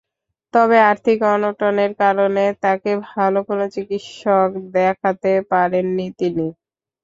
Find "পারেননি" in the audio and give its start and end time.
5.51-6.07